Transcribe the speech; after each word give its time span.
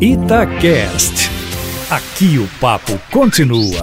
Itacast. 0.00 1.28
Aqui 1.90 2.38
o 2.38 2.46
papo 2.60 2.92
continua. 3.12 3.80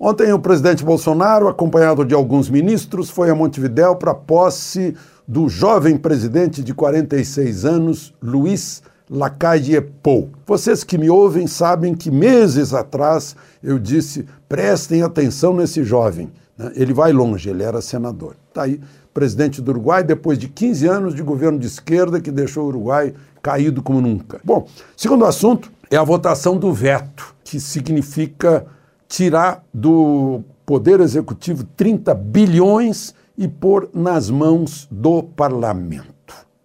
Ontem 0.00 0.32
o 0.32 0.38
presidente 0.38 0.82
Bolsonaro, 0.82 1.46
acompanhado 1.46 2.02
de 2.02 2.14
alguns 2.14 2.48
ministros, 2.48 3.10
foi 3.10 3.28
a 3.28 3.34
Montevidéu 3.34 3.94
para 3.94 4.14
posse 4.14 4.96
do 5.28 5.50
jovem 5.50 5.98
presidente 5.98 6.64
de 6.64 6.72
46 6.72 7.66
anos, 7.66 8.14
Luiz 8.22 8.82
Lacalle 9.10 9.82
Pou. 10.02 10.30
Vocês 10.46 10.82
que 10.82 10.96
me 10.96 11.10
ouvem 11.10 11.46
sabem 11.46 11.94
que 11.94 12.10
meses 12.10 12.72
atrás 12.72 13.36
eu 13.62 13.78
disse: 13.78 14.24
prestem 14.48 15.02
atenção 15.02 15.54
nesse 15.54 15.84
jovem. 15.84 16.32
Né? 16.56 16.72
Ele 16.74 16.92
vai 16.92 17.12
longe, 17.12 17.48
ele 17.48 17.62
era 17.62 17.80
senador. 17.80 18.36
Está 18.48 18.62
aí, 18.62 18.80
presidente 19.12 19.60
do 19.60 19.70
Uruguai, 19.70 20.02
depois 20.02 20.38
de 20.38 20.48
15 20.48 20.86
anos 20.86 21.14
de 21.14 21.22
governo 21.22 21.58
de 21.58 21.66
esquerda 21.66 22.20
que 22.20 22.30
deixou 22.30 22.64
o 22.64 22.68
Uruguai 22.68 23.14
caído 23.42 23.82
como 23.82 24.00
nunca. 24.00 24.40
Bom, 24.44 24.66
segundo 24.96 25.24
assunto 25.24 25.70
é 25.90 25.96
a 25.96 26.02
votação 26.02 26.56
do 26.56 26.72
veto, 26.72 27.34
que 27.44 27.60
significa 27.60 28.66
tirar 29.06 29.64
do 29.72 30.42
Poder 30.64 31.00
Executivo 31.00 31.64
30 31.76 32.14
bilhões 32.14 33.14
e 33.36 33.46
pôr 33.46 33.90
nas 33.92 34.30
mãos 34.30 34.88
do 34.90 35.22
parlamento. 35.22 36.13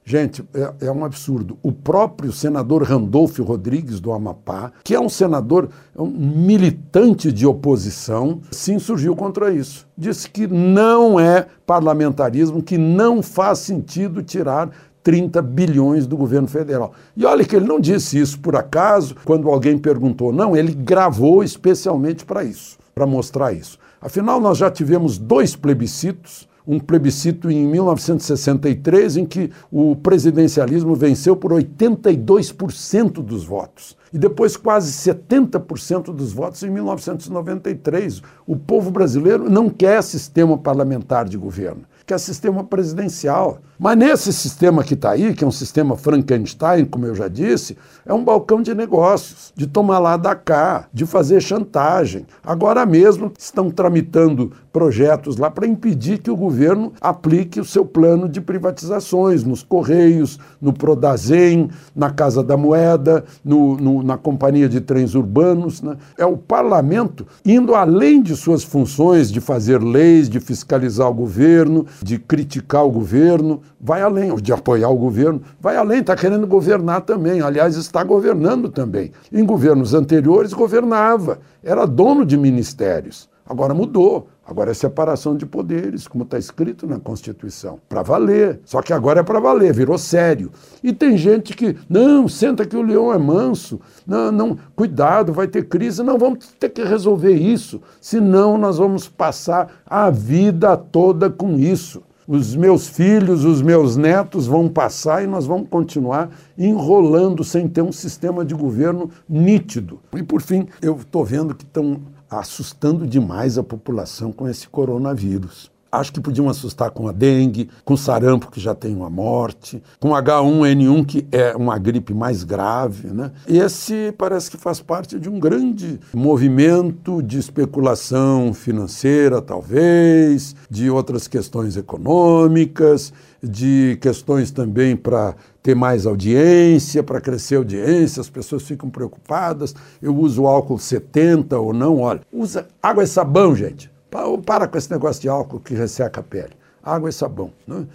Gente, 0.10 0.44
é, 0.56 0.88
é, 0.88 0.92
um 0.92 1.06
absurdo. 1.06 1.60
O 1.62 1.72
próprio 1.72 2.32
senador 2.32 2.82
Randolfo 2.82 3.44
Rodrigues 3.44 4.00
do 4.00 4.12
Amapá, 4.12 4.72
que 4.84 4.96
é 4.96 5.00
um 5.00 5.08
senador, 5.08 5.70
um 5.96 6.08
militante 6.08 7.32
de 7.32 7.46
oposição, 7.46 8.42
se 8.50 8.74
insurgiu 8.74 9.16
contra 9.16 9.54
isso. 9.54 9.88
Disse 9.96 10.28
que 10.28 10.48
não 10.48 11.20
é 11.20 11.46
parlamentarismo, 11.64 12.64
que 12.64 12.76
não 12.76 13.22
faz 13.22 13.60
sentido 13.60 14.24
tirar 14.24 14.72
30 15.04 15.44
bilhões 15.44 16.08
do 16.08 16.18
governo 16.18 16.48
federal. 16.48 16.92
E 17.16 17.24
olha 17.24 17.46
que 17.46 17.56
ele 17.56 17.68
não 17.68 17.80
disse 17.80 18.18
isso 18.20 18.40
por 18.40 18.56
acaso, 18.56 19.16
quando 19.24 19.48
alguém 19.48 19.78
perguntou. 19.78 20.34
Não, 20.34 20.58
ele 20.58 20.74
gravou 20.74 21.44
especialmente 21.44 22.26
para 22.26 22.44
isso, 22.44 22.80
para 22.96 23.06
mostrar 23.06 23.54
isso. 23.54 23.78
Afinal, 24.02 24.42
nós 24.42 24.58
já 24.58 24.72
tivemos 24.72 25.20
dois 25.20 25.56
plebiscitos 25.56 26.50
um 26.70 26.80
plebiscito 26.80 27.50
em 27.50 27.66
1963 27.66 29.18
em 29.18 29.26
que 29.26 29.50
o 29.72 29.96
presidencialismo 29.96 30.96
venceu 30.96 31.36
por 31.36 31.52
82% 31.52 33.24
dos 33.24 33.44
votos. 33.44 33.98
E 34.14 34.20
depois 34.20 34.56
quase 34.56 34.92
70% 34.92 36.14
dos 36.14 36.32
votos 36.32 36.62
em 36.62 36.70
1993. 36.70 38.22
O 38.46 38.56
povo 38.56 38.92
brasileiro 38.92 39.50
não 39.50 39.68
quer 39.68 40.04
sistema 40.04 40.60
parlamentar 40.60 41.28
de 41.28 41.38
governo, 41.38 41.82
quer 42.10 42.20
sistema 42.20 42.64
presidencial. 42.64 43.60
Mas 43.78 43.98
nesse 43.98 44.34
sistema 44.34 44.84
que 44.84 44.96
está 44.96 45.12
aí, 45.12 45.34
que 45.34 45.44
é 45.44 45.48
um 45.48 45.52
sistema 45.52 45.96
Frankenstein, 45.96 46.84
como 46.84 47.06
eu 47.06 47.16
já 47.16 47.28
disse, 47.28 47.78
é 48.06 48.14
um 48.14 48.24
balcão 48.24 48.62
de 48.62 48.74
negócios, 48.74 49.54
de 49.56 49.68
tomar 49.68 50.00
lá 50.00 50.18
da 50.18 50.36
cá, 50.36 50.88
de 50.92 51.06
fazer 51.06 51.40
chantagem. 51.40 52.26
Agora 52.44 52.86
mesmo 52.86 53.32
estão 53.38 53.70
tramitando 53.70 54.52
projetos 54.74 55.38
lá 55.38 55.50
para 55.50 55.68
impedir 55.68 56.20
que 56.20 56.30
o 56.30 56.36
governo 56.36 56.92
aplique 57.00 57.60
o 57.60 57.66
seu 57.66 57.86
plano 57.86 58.28
de 58.28 58.42
privatizações 58.42 59.44
nos 59.44 59.64
Correios, 59.64 60.40
no 60.60 60.74
Prodazem, 60.74 61.70
na 61.96 62.10
Casa 62.10 62.44
da 62.44 62.58
Moeda, 62.58 63.24
no, 63.46 63.78
no, 63.78 64.04
na 64.04 64.18
Companhia 64.18 64.68
de 64.68 64.82
Trens 64.82 65.16
Urbanos. 65.16 65.82
Né? 65.82 65.96
É 66.18 66.26
o 66.26 66.36
parlamento 66.36 67.26
indo 67.46 67.76
além 67.76 68.22
de 68.22 68.36
suas 68.36 68.64
funções 68.64 69.32
de 69.32 69.40
fazer 69.40 69.82
leis, 69.82 70.30
de 70.30 70.40
fiscalizar 70.40 71.10
o 71.10 71.14
governo, 71.14 71.86
de 72.04 72.18
criticar 72.18 72.86
o 72.86 72.92
governo, 72.92 73.62
vai 73.80 74.02
além, 74.02 74.36
de 74.36 74.54
apoiar 74.54 74.90
o 74.90 74.98
governo, 74.98 75.42
vai 75.60 75.76
além, 75.76 76.00
está 76.00 76.16
querendo 76.16 76.48
governar 76.48 77.02
também. 77.02 77.42
Aliás, 77.42 77.76
está 77.76 78.04
governando 78.04 78.70
também. 78.70 79.12
Em 79.32 79.46
governos 79.46 79.94
anteriores, 79.94 80.54
governava, 80.54 81.40
era 81.64 81.86
dono 81.86 82.26
de 82.26 82.38
ministérios. 82.38 83.30
Agora 83.50 83.74
mudou. 83.74 84.28
Agora 84.46 84.70
é 84.70 84.74
separação 84.76 85.36
de 85.36 85.46
poderes, 85.46 86.08
como 86.08 86.24
está 86.24 86.38
escrito 86.38 86.86
na 86.86 87.00
Constituição. 87.00 87.80
Para 87.90 88.04
valer. 88.04 88.60
Só 88.64 88.82
que 88.82 88.94
agora 88.94 89.22
é 89.22 89.24
para 89.24 89.40
valer, 89.40 89.74
virou 89.74 89.98
sério. 89.98 90.52
E 90.84 90.94
tem 90.94 91.18
gente 91.18 91.56
que, 91.56 91.76
não, 91.90 92.28
senta 92.28 92.66
que 92.66 92.78
o 92.78 92.82
leão 92.84 93.12
é 93.12 93.18
manso. 93.18 93.82
Não, 94.06 94.32
não, 94.32 94.58
cuidado, 94.76 95.34
vai 95.34 95.48
ter 95.48 95.68
crise. 95.68 96.04
Não, 96.04 96.18
vamos 96.18 96.48
ter 96.60 96.70
que 96.70 96.84
resolver 96.84 97.34
isso. 97.34 97.82
Senão 98.00 98.56
nós 98.56 98.78
vamos 98.78 99.08
passar 99.08 99.82
a 99.86 100.12
vida 100.12 100.78
toda 100.78 101.30
com 101.30 101.58
isso 101.58 102.04
os 102.32 102.56
meus 102.56 102.88
filhos, 102.88 103.44
os 103.44 103.60
meus 103.60 103.98
netos 103.98 104.46
vão 104.46 104.70
passar 104.70 105.24
e 105.24 105.28
nós 105.28 105.48
vamos 105.48 105.68
continuar 105.68 106.30
enrolando 106.56 107.44
sem 107.44 107.68
ter 107.68 107.82
um 107.82 107.92
sistema 107.92 108.46
de 108.46 108.54
governo 108.54 109.10
nítido. 109.28 110.00
E 110.16 110.22
por 110.22 110.40
fim, 110.40 110.68
eu 110.80 110.96
estou 110.96 111.26
vendo 111.26 111.56
que 111.56 111.64
estão 111.64 112.00
assustando 112.30 113.08
demais 113.08 113.58
a 113.58 113.64
população 113.64 114.32
com 114.32 114.48
esse 114.48 114.68
coronavírus. 114.68 115.72
Acho 115.92 116.14
que 116.14 116.22
podiam 116.22 116.48
assustar 116.48 116.92
com 116.92 117.08
a 117.08 117.12
dengue, 117.12 117.70
com 117.84 117.98
sarampo, 117.98 118.52
que 118.52 118.60
já 118.60 118.76
tem 118.76 118.96
uma 118.96 119.10
morte, 119.10 119.82
com 120.00 120.10
H1N1, 120.10 121.06
que 121.06 121.28
é 121.32 121.56
uma 121.56 121.80
gripe 121.80 122.14
mais 122.14 122.44
grave. 122.44 123.08
Né? 123.08 123.32
Esse 123.48 124.14
parece 124.18 124.52
que 124.52 124.58
faz 124.58 124.80
parte 124.80 125.20
de 125.20 125.28
um 125.28 125.40
grande 125.40 126.00
movimento 126.14 127.24
de 127.24 127.40
especulação 127.40 128.54
financeira, 128.54 129.42
talvez, 129.42 130.56
de 130.70 130.92
outras 130.92 131.28
questões 131.28 131.76
econômicas, 131.76 133.12
de 133.42 133.98
questões 134.00 134.52
também 134.52 134.96
para 134.96 135.36
ter 135.64 135.76
mais 135.76 136.06
audiência, 136.06 137.02
para 137.02 137.20
crescer 137.20 137.56
audiência, 137.56 138.22
as 138.22 138.30
pessoas 138.30 138.64
ficam 138.64 138.90
preocupadas. 138.90 139.74
Eu 140.02 140.16
uso 140.16 140.46
álcool 140.46 140.78
70 140.78 141.58
ou 141.58 141.74
não, 141.74 142.00
olha. 142.00 142.22
Usa 142.32 142.68
água 142.82 143.04
e 143.04 143.08
sabão, 143.08 143.56
gente. 143.56 143.90
Para 144.10 144.68
com 144.68 144.78
esse 144.78 144.92
negócio 144.92 145.22
de 145.22 145.30
álcool 145.30 145.60
que 145.60 145.76
resseca 145.76 146.20
a 146.20 146.24
pele. 146.24 146.54
Água 146.84 147.10
e 147.10 147.14
sabão. 147.14 147.54
Né? 147.68 147.86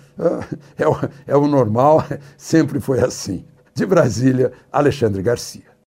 É, 0.78 0.86
o, 0.86 0.96
é 1.26 1.36
o 1.36 1.46
normal, 1.46 2.04
sempre 2.36 2.80
foi 2.80 3.00
assim. 3.00 3.44
De 3.74 3.84
Brasília, 3.84 4.52
Alexandre 4.70 5.22
Garcia. 5.22 5.73